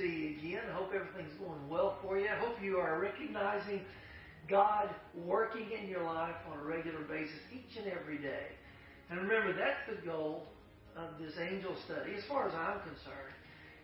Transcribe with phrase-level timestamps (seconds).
[0.00, 0.64] see you again.
[0.70, 2.26] I hope everything's going well for you.
[2.28, 3.82] I hope you are recognizing
[4.48, 8.48] God working in your life on a regular basis each and every day.
[9.10, 10.46] And remember, that's the goal
[10.96, 13.36] of this angel study, as far as I'm concerned,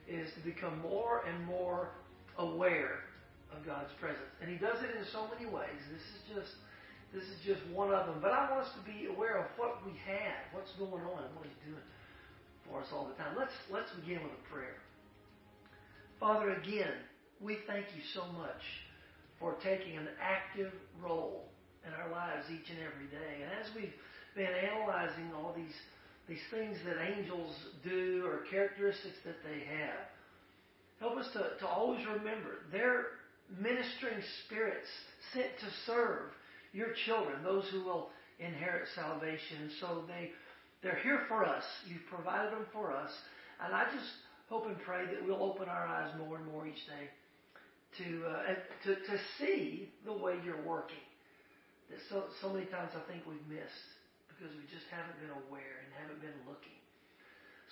[0.08, 1.90] is to become more and more
[2.38, 3.04] aware
[3.52, 4.32] of God's presence.
[4.40, 5.78] And He does it in so many ways.
[5.92, 6.52] This is just
[7.14, 8.18] this is just one of them.
[8.20, 11.32] But I want us to be aware of what we have, what's going on, and
[11.36, 11.86] what He's doing
[12.66, 13.36] for us all the time.
[13.36, 14.80] Let's let's begin with a prayer.
[16.18, 16.94] Father, again,
[17.40, 18.62] we thank you so much
[19.38, 21.44] for taking an active role
[21.86, 23.44] in our lives each and every day.
[23.44, 23.92] And as we've
[24.34, 25.74] been analyzing all these
[26.28, 30.10] these things that angels do or characteristics that they have,
[30.98, 33.22] help us to, to always remember they're
[33.60, 34.88] ministering spirits
[35.32, 36.32] sent to serve
[36.72, 38.08] your children, those who will
[38.40, 39.70] inherit salvation.
[39.78, 40.32] So they
[40.82, 41.62] they're here for us.
[41.86, 43.10] You've provided them for us.
[43.64, 44.10] And I just
[44.48, 47.10] hope and pray that we'll open our eyes more and more each day
[47.98, 51.02] to, uh, to, to see the way you're working.
[51.90, 53.88] That so, so many times I think we've missed
[54.28, 56.76] because we just haven't been aware and haven't been looking.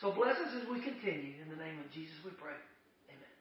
[0.00, 1.38] So bless us as we continue.
[1.42, 2.58] In the name of Jesus we pray.
[3.10, 3.34] Amen.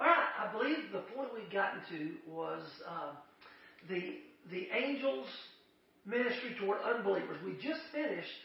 [0.00, 3.16] All right, I believe the point we've gotten to was uh,
[3.88, 4.20] the,
[4.50, 5.26] the angels
[6.04, 7.38] ministry toward unbelievers.
[7.44, 8.36] We just finished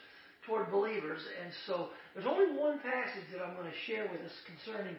[0.49, 4.33] toward believers, and so there's only one passage that I'm going to share with us
[4.49, 4.97] concerning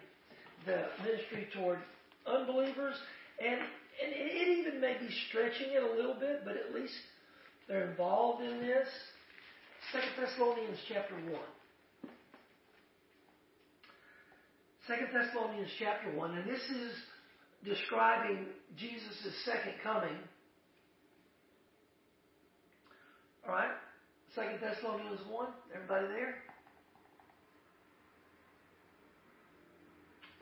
[0.65, 1.81] the ministry toward
[2.27, 2.95] unbelievers,
[3.43, 6.95] and and it even may be stretching it a little bit, but at least
[7.69, 8.89] they're involved in this.
[9.93, 11.51] Second Thessalonians chapter one.
[14.87, 16.93] Second Thessalonians chapter one, and this is
[17.65, 18.47] describing
[18.79, 20.17] Jesus' second coming
[23.47, 23.71] All right?
[24.35, 25.47] Second Thessalonians 1.
[25.75, 26.35] Everybody there?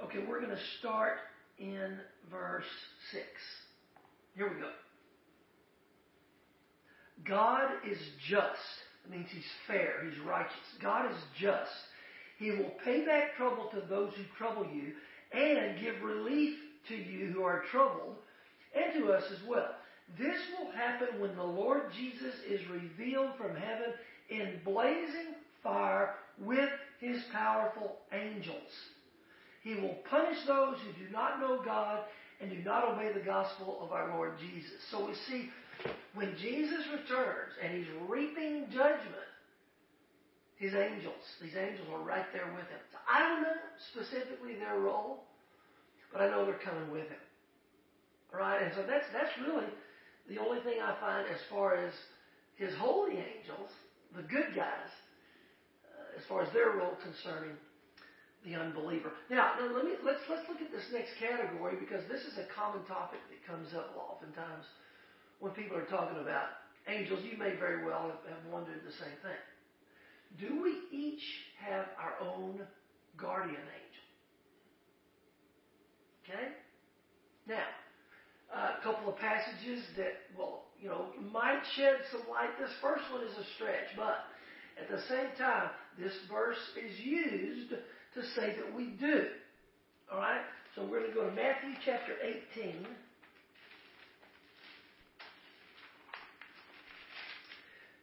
[0.04, 1.14] Okay, we're going to start
[1.58, 1.96] in
[2.30, 2.64] verse
[3.12, 3.24] 6.
[4.36, 4.70] Here we go.
[7.26, 8.58] God is just.
[9.10, 10.04] Means He's fair.
[10.04, 10.52] He's righteous.
[10.82, 11.70] God is just.
[12.38, 14.92] He will pay back trouble to those who trouble you
[15.32, 18.16] and give relief to you who are troubled
[18.76, 19.74] and to us as well.
[20.16, 23.92] This will happen when the Lord Jesus is revealed from heaven
[24.30, 26.70] in blazing fire with
[27.00, 28.70] his powerful angels.
[29.62, 32.04] He will punish those who do not know God
[32.40, 34.80] and do not obey the gospel of our Lord Jesus.
[34.90, 35.50] So we see
[36.14, 39.28] when Jesus returns and he's reaping judgment,
[40.56, 42.82] his angels, these angels are right there with him.
[42.90, 43.54] So I don't know
[43.92, 45.22] specifically their role,
[46.12, 47.22] but I know they're coming with him.
[48.32, 49.64] Right, and so that's that's really
[50.28, 51.92] the only thing I find as far as
[52.56, 53.72] his holy angels,
[54.14, 54.92] the good guys,
[55.88, 57.56] uh, as far as their role concerning
[58.44, 59.12] the unbeliever.
[59.30, 62.46] Now, now let me let's let's look at this next category because this is a
[62.54, 64.64] common topic that comes up oftentimes
[65.40, 67.24] when people are talking about angels.
[67.24, 69.42] You may very well have, have wondered the same thing.
[70.36, 71.24] Do we each
[71.58, 72.60] have our own
[73.16, 74.04] guardian angel?
[76.22, 76.48] Okay?
[77.48, 77.64] Now,
[78.52, 82.50] a couple of passages that, well, you know, might shed some light.
[82.58, 84.24] This first one is a stretch, but
[84.80, 89.26] at the same time, this verse is used to say that we do.
[90.12, 90.40] All right?
[90.74, 92.12] So we're going to go to Matthew chapter
[92.56, 92.86] 18.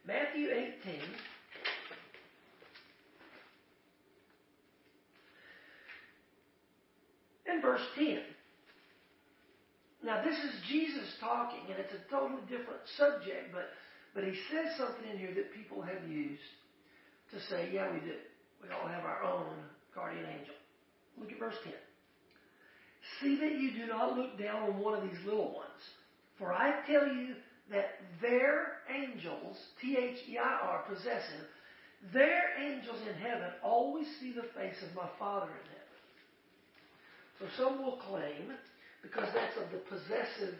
[0.06, 1.00] Matthew 18.
[7.46, 8.18] And verse 10.
[10.06, 13.74] Now, this is Jesus talking, and it's a totally different subject, but,
[14.14, 16.46] but he says something in here that people have used
[17.34, 18.14] to say, yeah, we do.
[18.62, 19.50] We all have our own
[19.92, 20.54] guardian angel.
[21.18, 21.72] Look at verse 10.
[23.20, 25.82] See that you do not look down on one of these little ones,
[26.38, 27.34] for I tell you
[27.72, 31.50] that their angels, T H E I R, possessive,
[32.12, 35.86] their angels in heaven always see the face of my Father in heaven.
[37.40, 38.52] So some will claim
[39.06, 40.58] because that's of the possessive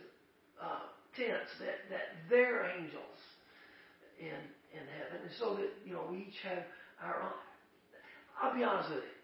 [0.62, 0.87] uh,
[1.19, 3.20] tense that that they're angels
[4.19, 4.38] in
[4.70, 6.62] in heaven, and so that you know we each have
[7.02, 7.40] our own.
[8.40, 9.16] I'll be honest with you.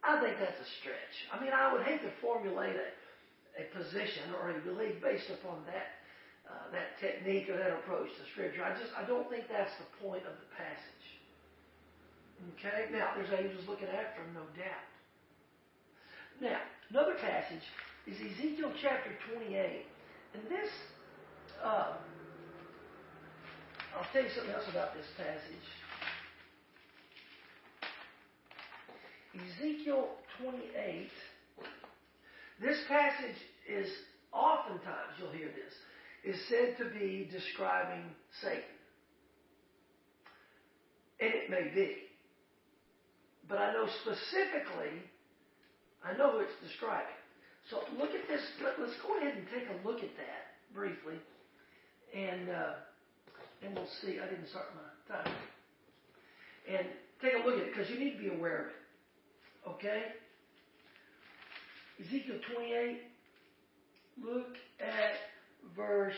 [0.00, 1.14] I think that's a stretch.
[1.28, 2.88] I mean, I would hate to formulate a,
[3.60, 6.00] a position or a belief based upon that
[6.48, 8.64] uh, that technique or that approach to Scripture.
[8.64, 11.06] I just I don't think that's the point of the passage.
[12.56, 12.88] Okay.
[12.92, 14.88] Now, there's angels looking after him, no doubt.
[16.40, 17.64] Now, another passage
[18.06, 19.84] is Ezekiel chapter 28.
[20.34, 20.70] And this,
[21.62, 21.92] uh,
[23.96, 25.66] I'll tell you something else about this passage.
[29.34, 30.08] Ezekiel
[30.42, 31.10] 28.
[32.60, 33.36] This passage
[33.68, 33.88] is
[34.32, 38.04] oftentimes, you'll hear this, is said to be describing
[38.42, 38.62] Satan.
[41.20, 41.96] And it may be.
[43.48, 45.02] But I know specifically,
[46.04, 47.19] I know who it's describing.
[47.68, 48.40] So look at this.
[48.62, 51.18] Let, us go ahead and take a look at that briefly.
[52.14, 52.72] And, uh,
[53.62, 54.18] and we'll see.
[54.18, 55.34] I didn't start my time.
[56.68, 56.86] And
[57.20, 58.72] take a look at it because you need to be aware of it.
[59.76, 60.02] Okay?
[62.00, 63.00] Ezekiel 28.
[64.24, 65.14] Look at
[65.76, 66.14] verse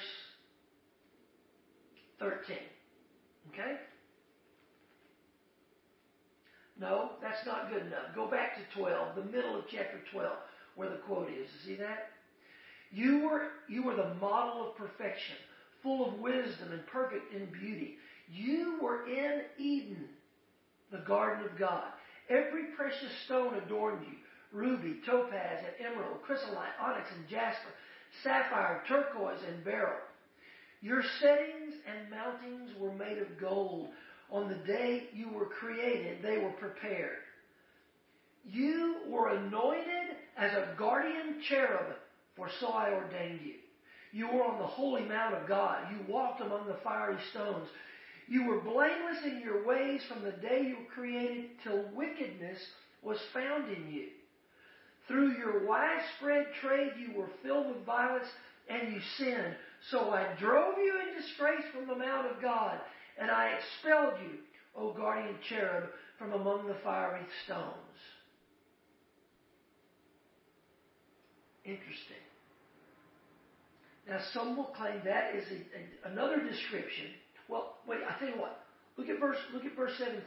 [2.18, 2.56] 13.
[3.52, 3.76] Okay?
[6.80, 8.14] No, that's not good enough.
[8.14, 10.32] Go back to 12, the middle of chapter 12,
[10.76, 11.48] where the quote is.
[11.66, 12.10] You see that?
[12.92, 15.36] You were, you were the model of perfection,
[15.82, 17.96] full of wisdom and perfect in beauty.
[18.30, 20.08] You were in Eden,
[20.90, 21.84] the garden of God.
[22.28, 24.16] Every precious stone adorned you
[24.52, 27.70] ruby, topaz, and emerald, chrysolite, onyx, and jasper,
[28.22, 29.98] sapphire, turquoise, and beryl.
[30.82, 33.88] Your settings and mountings were made of gold.
[34.30, 37.18] On the day you were created, they were prepared.
[38.44, 41.94] You were anointed as a guardian cherub,
[42.36, 43.54] for so I ordained you.
[44.12, 45.86] You were on the holy mount of God.
[45.90, 47.68] You walked among the fiery stones.
[48.28, 52.58] You were blameless in your ways from the day you were created till wickedness
[53.02, 54.08] was found in you.
[55.08, 58.28] Through your widespread trade you were filled with violence
[58.68, 59.56] and you sinned.
[59.90, 62.78] So I drove you in disgrace from the mount of God,
[63.18, 64.38] and I expelled you,
[64.76, 67.98] O guardian cherub, from among the fiery stones.
[71.64, 72.22] Interesting.
[74.08, 77.06] Now, some will claim that is a, a, another description.
[77.48, 78.00] Well, wait.
[78.02, 78.64] I tell you what.
[78.96, 79.38] Look at verse.
[79.54, 80.20] Look at verse 17.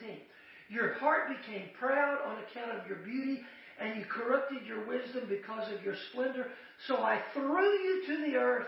[0.69, 3.41] Your heart became proud on account of your beauty,
[3.79, 6.47] and you corrupted your wisdom because of your splendor.
[6.87, 8.67] So I threw you to the earth.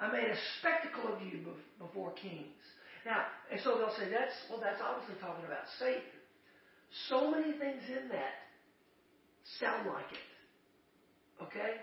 [0.00, 1.44] I made a spectacle of you
[1.78, 2.56] before kings.
[3.04, 6.02] Now, and so they'll say that's well, that's obviously talking about Satan.
[7.08, 8.48] So many things in that
[9.60, 10.27] sound like it.
[11.48, 11.80] Okay?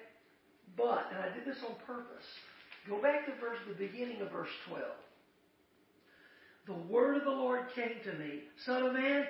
[0.77, 2.25] But, and I did this on purpose.
[2.87, 4.83] Go back to verse the beginning of verse 12.
[6.67, 9.25] The word of the Lord came to me, Son of man,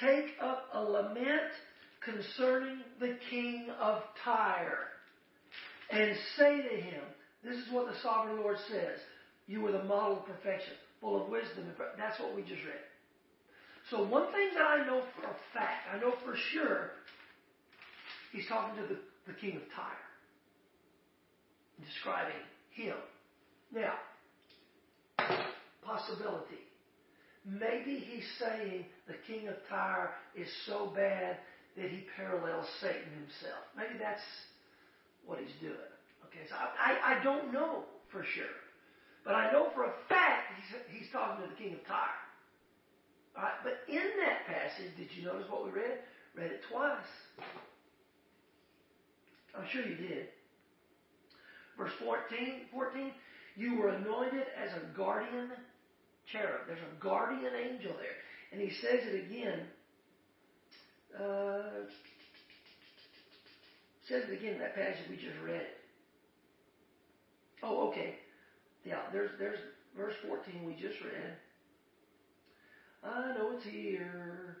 [0.00, 1.52] take up a lament
[2.02, 4.88] concerning the king of Tyre
[5.90, 7.02] and say to him,
[7.44, 8.98] This is what the sovereign Lord says.
[9.46, 11.64] You were the model of perfection, full of wisdom.
[11.98, 12.84] That's what we just read.
[13.90, 16.92] So, one thing that I know for a fact, I know for sure,
[18.32, 20.06] he's talking to the, the king of Tyre,
[21.84, 22.40] describing
[22.74, 22.96] him.
[23.72, 23.94] Now,
[25.82, 26.66] possibility.
[27.44, 31.38] Maybe he's saying the king of Tyre is so bad
[31.76, 33.64] that he parallels Satan himself.
[33.76, 34.22] Maybe that's
[35.24, 35.92] what he's doing.
[36.26, 38.58] Okay, so I, I, I don't know for sure.
[39.24, 42.20] But I know for a fact he's, he's talking to the king of Tyre.
[43.36, 45.98] All right, but in that passage, did you notice what we read?
[46.36, 47.06] Read it twice.
[49.56, 50.28] I'm sure you did.
[51.76, 53.12] Verse 14, 14
[53.56, 55.50] you were anointed as a guardian
[56.30, 56.66] cherub.
[56.66, 58.16] There's a guardian angel there.
[58.52, 59.66] And he says it again
[61.18, 61.84] uh,
[64.08, 65.66] says it again in that passage we just read.
[67.62, 68.16] Oh, okay.
[68.84, 69.58] Yeah, there's there's
[69.96, 71.36] verse 14 we just read.
[73.02, 74.58] I know it's here.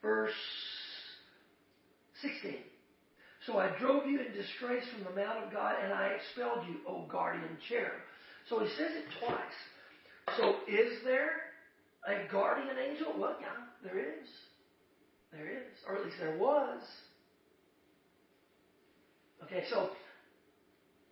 [0.00, 0.32] Verse
[2.20, 2.56] 16.
[3.46, 6.76] So I drove you in disgrace from the mount of God, and I expelled you,
[6.86, 8.00] O guardian cherub.
[8.48, 9.58] So he says it twice.
[10.38, 11.30] So is there
[12.06, 13.14] a guardian angel?
[13.18, 13.48] Well, yeah,
[13.82, 14.28] there is.
[15.32, 16.82] There is, or at least there was.
[19.44, 19.90] Okay, so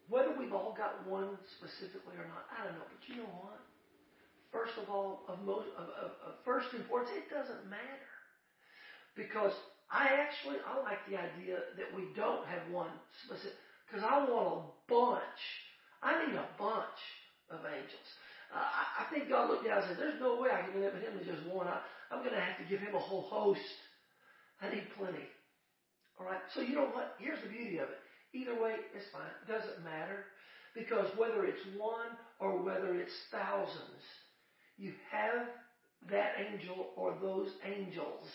[0.08, 2.86] whether we've all got one specifically or not, I don't know.
[2.86, 3.58] But you know what?
[4.52, 8.10] First of all, of most of, of, of first importance, it doesn't matter
[9.16, 9.52] because
[9.90, 12.90] I actually I like the idea that we don't have one
[13.26, 15.42] specific because I want a bunch.
[16.02, 17.00] I need a bunch
[17.50, 18.08] of angels.
[18.54, 21.02] Uh, I, I think God looked down and said, "There's no way I can limit
[21.02, 21.66] him to just one.
[21.66, 23.60] I, I'm going to have to give him a whole host."
[24.62, 25.26] I need plenty.
[26.18, 26.42] All right.
[26.54, 27.16] So you know what?
[27.18, 27.98] Here's the beauty of it.
[28.32, 29.32] Either way, it's fine.
[29.42, 30.24] It doesn't matter
[30.74, 34.04] because whether it's one or whether it's thousands,
[34.76, 35.48] you have
[36.10, 38.28] that angel or those angels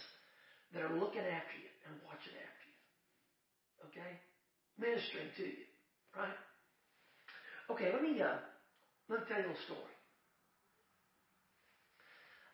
[0.76, 2.78] that are looking after you and watching after you.
[3.88, 4.12] Okay?
[4.76, 5.66] Ministering to you.
[6.12, 6.36] Right?
[7.72, 8.44] Okay, let me uh,
[9.08, 9.96] let me tell you a story.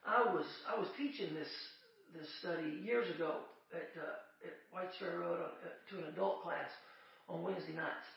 [0.05, 1.49] I was I was teaching this
[2.13, 6.43] this study years ago at, uh, at White Ferry Road on, uh, to an adult
[6.43, 6.69] class
[7.27, 8.07] on Wednesday nights.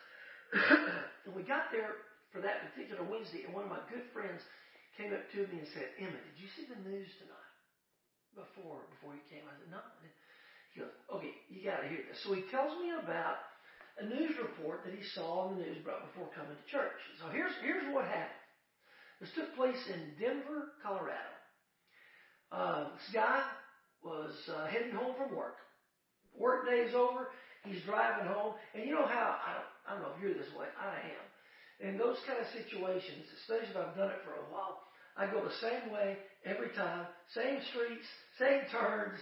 [1.25, 4.43] and we got there for that particular Wednesday, and one of my good friends
[4.99, 7.44] came up to me and said, Inman, did you see the news tonight?
[8.35, 9.79] Before before he came, I said, no.
[10.75, 12.19] He goes, okay, you got to hear this.
[12.27, 13.39] So he tells me about
[13.95, 16.99] a news report that he saw on the news right before coming to church.
[17.23, 18.43] So here's here's what happened.
[19.23, 21.31] This took place in Denver, Colorado.
[22.51, 23.39] Uh, this guy
[24.03, 25.55] was uh, heading home from work.
[26.35, 27.31] Work day's over.
[27.63, 30.51] He's driving home, and you know how I don't, I don't know if you're this
[30.53, 30.67] way.
[30.75, 31.25] I am.
[31.79, 34.85] In those kind of situations, especially if I've done it for a while,
[35.17, 38.05] I go the same way every time, same streets,
[38.39, 39.19] same turns.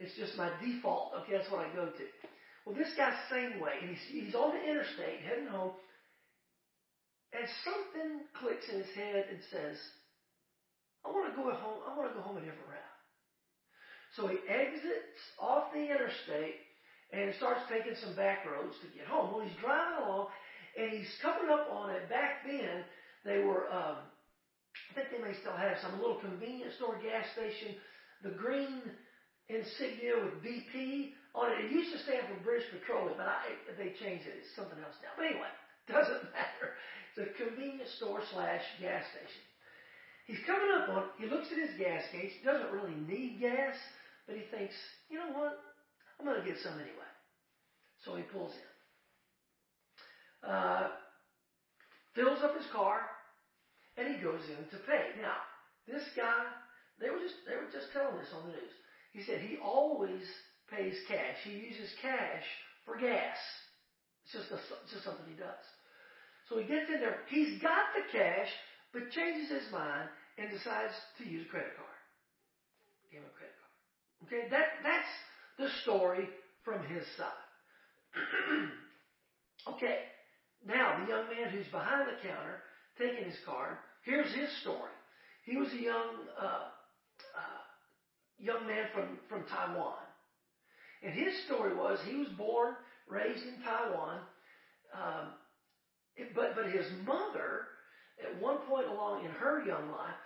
[0.00, 1.12] It's just my default.
[1.20, 2.04] Okay, that's what I go to.
[2.64, 5.72] Well, this guy's the same way, and he's, he's on the interstate heading home,
[7.32, 9.76] and something clicks in his head and says,
[11.04, 11.80] "I want to go home.
[11.86, 12.96] I want to go home a different route."
[14.16, 16.56] So he exits off the interstate
[17.12, 19.30] and starts taking some back roads to get home.
[19.30, 20.28] Well, he's driving along,
[20.78, 22.08] and he's coming up on it.
[22.08, 22.84] Back then,
[23.24, 23.70] they were.
[23.70, 23.96] Um,
[24.90, 27.74] I think they may still have some little convenience store gas station.
[28.22, 28.80] The green
[29.48, 31.66] insignia with BP on it.
[31.66, 34.40] It used to stand for British Petroleum, but I, they changed it.
[34.40, 35.12] It's something else now.
[35.16, 35.52] But anyway,
[35.90, 36.68] doesn't matter.
[37.12, 39.44] It's a convenience store slash gas station.
[40.24, 43.76] He's coming up on, he looks at his gas gauge, doesn't really need gas,
[44.26, 44.72] but he thinks,
[45.12, 45.60] you know what?
[46.16, 47.10] I'm going to get some anyway.
[48.04, 50.48] So he pulls in.
[50.48, 50.88] Uh,
[52.14, 53.00] fills up his car,
[53.96, 55.14] and he goes in to pay.
[55.20, 55.38] Now,
[55.86, 56.46] this guy,
[56.98, 58.74] they were just they were just telling this on the news.
[59.12, 60.26] He said he always
[60.70, 61.38] pays cash.
[61.44, 62.46] He uses cash
[62.84, 63.38] for gas.
[64.24, 65.64] It's just, a, it's just something he does.
[66.48, 67.22] So he gets in there.
[67.28, 68.48] He's got the cash,
[68.92, 72.00] but changes his mind and decides to use a credit card.
[73.12, 73.74] Give him a credit card.
[74.26, 75.12] Okay, that that's
[75.60, 76.28] the story
[76.64, 77.46] from his side.
[79.76, 80.10] okay,
[80.66, 82.64] now the young man who's behind the counter
[82.98, 83.76] taking his card.
[84.04, 84.92] Here's his story.
[85.44, 86.08] He was a young
[86.40, 86.68] uh,
[87.36, 87.64] uh,
[88.38, 90.02] young man from, from Taiwan.
[91.02, 92.74] And his story was he was born,
[93.08, 94.20] raised in Taiwan,
[94.94, 95.26] um,
[96.34, 97.68] but, but his mother,
[98.22, 100.16] at one point along in her young life,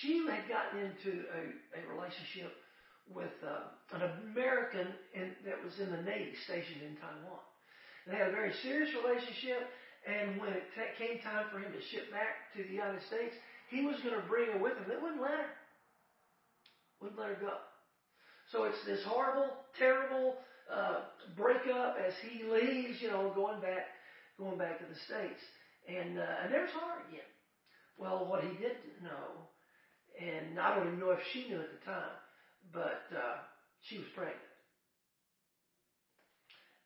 [0.00, 1.40] she had gotten into a,
[1.80, 2.52] a relationship
[3.08, 7.40] with uh, an American in, that was in the Navy stationed in Taiwan.
[8.06, 9.68] They had a very serious relationship,
[10.08, 10.64] and when it
[10.96, 13.36] came time for him to ship back to the United States,
[13.68, 14.88] he was going to bring her with him.
[14.88, 15.52] They wouldn't let her.
[17.00, 17.52] Wouldn't let her go.
[18.50, 20.34] So it's this horrible, terrible
[20.72, 21.00] uh,
[21.36, 23.84] breakup as he leaves, you know, going back,
[24.38, 25.40] going back to the states,
[25.86, 27.28] and uh, and there's her again.
[27.98, 29.48] Well, what he didn't know,
[30.18, 32.16] and I don't even know if she knew at the time,
[32.72, 33.44] but uh,
[33.82, 34.38] she was pregnant,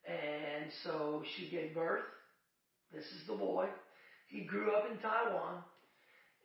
[0.09, 2.03] and so she gave birth.
[2.93, 3.69] This is the boy.
[4.29, 5.63] He grew up in Taiwan,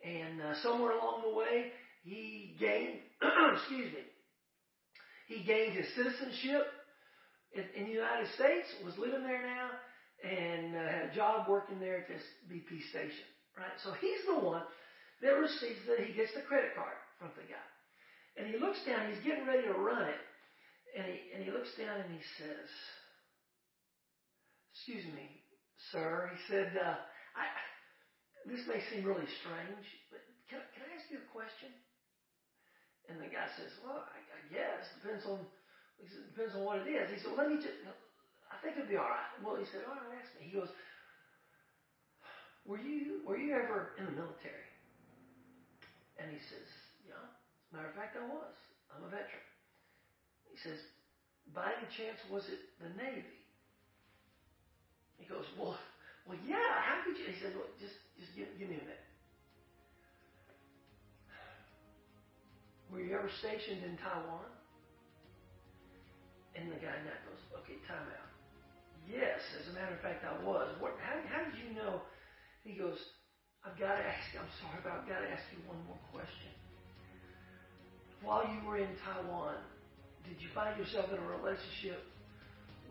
[0.04, 1.72] and uh, somewhere along the way,
[2.04, 3.00] he gained,
[3.54, 4.04] excuse me,
[5.28, 6.68] he gained his citizenship
[7.52, 9.70] in, in the United States, was living there now,
[10.24, 13.28] and uh, had a job working there at this BP station.
[13.58, 13.76] Right?
[13.84, 14.64] So he's the one
[15.22, 17.68] that receives that he gets the credit card from the guy.
[18.38, 20.22] And he looks down, he's getting ready to run it,
[20.96, 22.70] and he, and he looks down and he says,
[24.78, 25.26] Excuse me,
[25.92, 26.30] sir.
[26.34, 26.96] He said, uh,
[27.36, 27.46] I,
[28.46, 31.70] This may seem really strange, but can, can I ask you a question?
[33.10, 34.88] And the guy says, Well, I, I guess.
[35.02, 35.46] Depends on
[36.00, 37.10] he depends on what it is.
[37.12, 37.78] He said, Well, let me just
[38.52, 39.32] I think it'll be all right.
[39.44, 40.48] Well, he said, All right, ask me.
[40.48, 40.70] He goes,
[42.66, 44.68] Were you were you ever in the military?
[46.18, 46.68] And he says,
[47.06, 47.20] Yeah.
[47.22, 48.56] As a matter of fact, I was.
[48.94, 49.46] I'm a veteran.
[50.50, 50.80] He says,
[51.54, 53.37] By any chance was it the Navy?
[55.18, 55.78] He goes, Well,
[56.28, 56.82] well, yeah.
[56.86, 57.28] How could you?
[57.30, 59.06] He says, Well, just just give, give me a minute.
[62.92, 64.48] Were you ever stationed in Taiwan?
[66.56, 68.32] And the guy now goes, okay, time out.
[69.08, 70.74] Yes, as a matter of fact, I was.
[70.80, 70.98] What?
[71.00, 72.02] How, how did you know?
[72.64, 72.98] He goes,
[73.66, 74.28] I've got to ask.
[74.36, 76.52] I'm sorry, but I've got to ask you one more question.
[78.22, 79.58] While you were in Taiwan,
[80.26, 82.04] did you find yourself in a relationship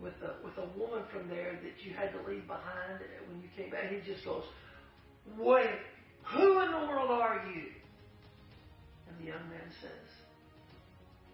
[0.01, 3.49] with a with a woman from there that you had to leave behind when you
[3.55, 3.89] came back?
[3.89, 4.43] He just goes,
[5.37, 5.79] wait,
[6.23, 7.71] who in the world are you?
[9.07, 10.07] And the young man says,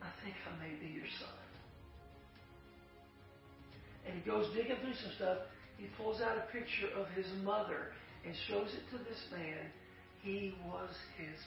[0.01, 1.29] I think I may be your son.
[4.05, 5.37] And he goes digging through some stuff.
[5.77, 7.91] He pulls out a picture of his mother
[8.25, 9.65] and shows it to this man.
[10.21, 11.39] He was his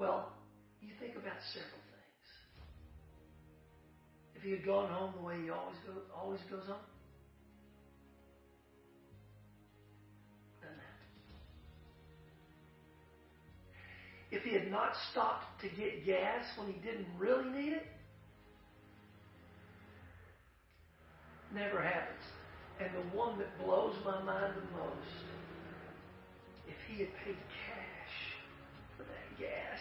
[0.00, 0.32] Well,
[0.80, 2.26] you think about several things.
[4.34, 6.80] If he had gone home the way he always go, always goes home,
[10.62, 11.08] doesn't happen.
[14.30, 17.86] If he had not stopped to get gas when he didn't really need it,
[21.52, 22.24] never happens.
[22.80, 25.26] And the one that blows my mind the most,
[26.66, 27.69] if he had paid cash
[29.40, 29.80] gas,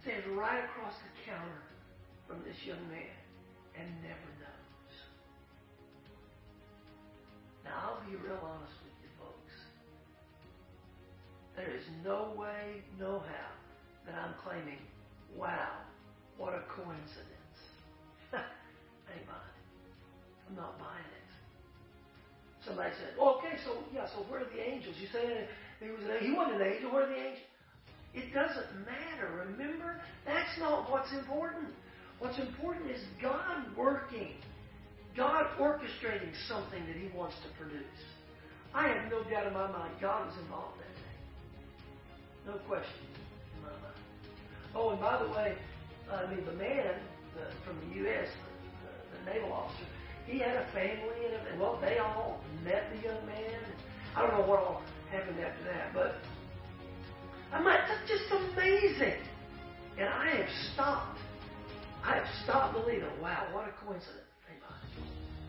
[0.00, 1.66] stands right across the counter
[2.30, 3.18] from this young man
[3.74, 4.92] and never knows.
[7.66, 9.54] Now, I'll be real honest with you, folks.
[11.58, 13.50] There is no way, no how
[14.06, 14.80] that I'm claiming,
[15.36, 15.84] wow,
[16.38, 17.58] what a coincidence.
[18.32, 19.54] Ain't mine.
[20.48, 21.28] I'm not buying it.
[22.64, 24.96] Somebody said, okay, so yeah, so where are the angels?
[25.00, 25.48] You saying
[25.80, 26.28] he was an, angel.
[26.28, 26.92] he wasn't an angel.
[26.92, 27.48] Where are the angels?
[28.18, 29.46] It doesn't matter.
[29.46, 31.70] Remember, that's not what's important.
[32.18, 34.34] What's important is God working,
[35.16, 38.00] God orchestrating something that He wants to produce.
[38.74, 41.14] I have no doubt in my mind God was involved that day.
[42.46, 43.06] No question
[43.54, 44.02] in my mind.
[44.74, 45.54] Oh, and by the way,
[46.10, 46.98] I mean the man
[47.34, 48.26] the, from the U.S.,
[48.82, 49.86] the, the, naval officer,
[50.26, 51.60] he had a family and.
[51.60, 53.60] Well, they all met the young man.
[54.16, 56.16] I don't know what all happened after that, but
[58.98, 59.20] amazing.
[59.98, 61.18] And I have stopped.
[62.04, 63.08] I have stopped believing.
[63.20, 64.24] Wow, what a coincidence.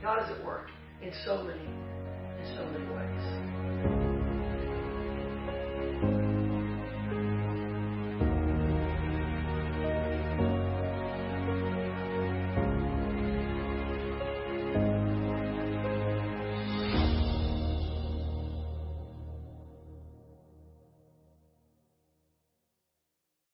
[0.02, 0.70] God is at work
[1.02, 3.99] in so many, in so many ways.